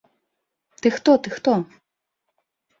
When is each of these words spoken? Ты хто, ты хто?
Ты 0.81 0.87
хто, 0.97 1.17
ты 1.27 1.35
хто? 1.37 1.53